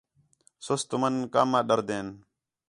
سُست 0.65 0.85
تُم 0.89 1.03
کم 1.33 1.49
آڈردین 1.59 2.07